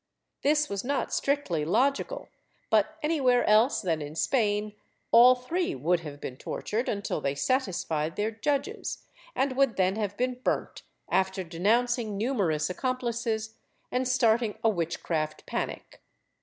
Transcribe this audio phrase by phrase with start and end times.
[0.41, 2.27] This was not strictly logical,
[2.71, 4.73] but anywhere else than in Spain,
[5.11, 9.03] all three would have been tortured until they satisfied their judges,
[9.35, 13.57] and would then have been burnt after denouncing numerous accomplices
[13.91, 16.01] and starting a witchcraft panic.